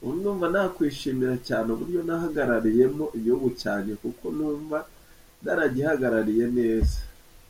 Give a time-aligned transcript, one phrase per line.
[0.00, 4.78] Ubu ndumva nakwishimira cyane uburyo nahagarariyemo igihugu cyanjye, kuko numva
[5.44, 6.98] naragihagarariye neza.